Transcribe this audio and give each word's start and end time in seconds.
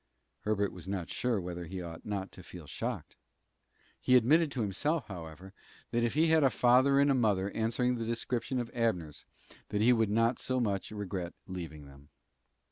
Herbert 0.39 0.71
was 0.71 0.87
not 0.87 1.11
sure 1.11 1.39
whether 1.39 1.67
he 1.67 1.79
ought 1.79 2.03
not 2.07 2.31
to 2.31 2.41
feel 2.41 2.65
shocked. 2.65 3.15
He 3.99 4.15
admitted 4.15 4.49
to 4.49 4.61
himself, 4.61 5.05
however, 5.05 5.53
that 5.91 6.03
if 6.03 6.15
he 6.15 6.25
had 6.29 6.43
a 6.43 6.49
father 6.49 6.99
and 6.99 7.21
mother 7.21 7.51
answering 7.51 7.93
the 7.93 8.05
description 8.05 8.59
of 8.59 8.71
Abner's, 8.75 9.25
that 9.69 9.81
he 9.81 9.93
would 9.93 10.09
not 10.09 10.39
so 10.39 10.59
much 10.59 10.89
regret 10.89 11.35
leaving 11.45 11.85
them. 11.85 12.09